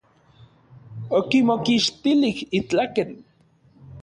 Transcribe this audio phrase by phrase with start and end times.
[1.17, 3.09] Okimokixtilij n itlaken.